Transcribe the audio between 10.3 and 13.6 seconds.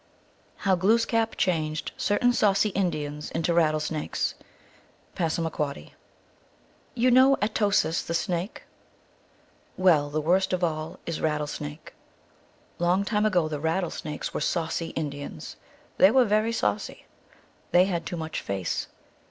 of all is Rattlesnake. Long time ago the